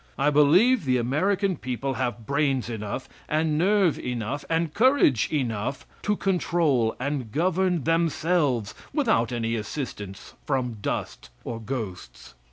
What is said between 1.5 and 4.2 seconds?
people have brains enough, and nerve